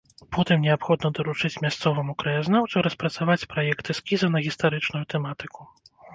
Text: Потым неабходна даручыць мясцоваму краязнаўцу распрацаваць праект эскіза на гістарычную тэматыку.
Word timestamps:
Потым 0.35 0.61
неабходна 0.67 1.11
даручыць 1.19 1.61
мясцоваму 1.65 2.15
краязнаўцу 2.23 2.83
распрацаваць 2.89 3.47
праект 3.53 3.93
эскіза 3.97 4.33
на 4.39 4.43
гістарычную 4.49 5.05
тэматыку. 5.15 5.61